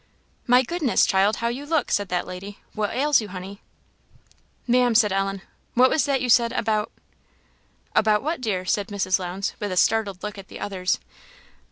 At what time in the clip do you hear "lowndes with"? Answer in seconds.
9.19-9.71